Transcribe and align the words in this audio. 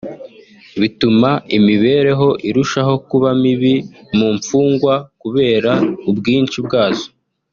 bituma 0.79 1.29
imibereho 1.57 2.27
irushaho 2.49 2.93
kuba 3.09 3.29
mibi 3.41 3.75
mu 4.17 4.27
mfungwa 4.37 4.93
kubera 5.21 5.71
ubwinshi 6.09 6.57
bwazo 6.65 7.07